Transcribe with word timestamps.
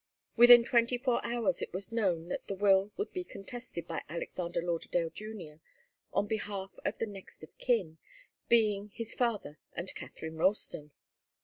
Within 0.35 0.63
twenty 0.65 0.97
four 0.97 1.23
hours 1.23 1.61
it 1.61 1.73
was 1.73 1.91
known 1.91 2.27
that 2.29 2.47
the 2.47 2.55
will 2.55 2.91
would 2.97 3.13
be 3.13 3.23
contested 3.23 3.85
by 3.87 4.01
Alexander 4.09 4.59
Lauderdale 4.59 5.11
Junior 5.11 5.61
on 6.11 6.25
behalf 6.25 6.71
of 6.83 6.97
the 6.97 7.05
next 7.05 7.43
of 7.43 7.55
kin, 7.59 7.99
being 8.49 8.89
his 8.95 9.13
father 9.13 9.59
and 9.73 9.93
Katharine 9.93 10.37
Ralston. 10.37 10.89